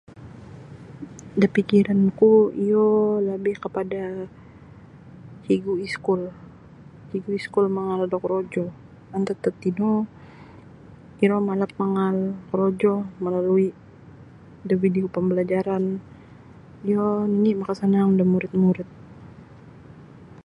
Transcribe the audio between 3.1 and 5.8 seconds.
labi kapada cigu